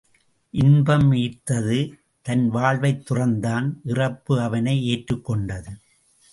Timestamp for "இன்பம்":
0.49-1.11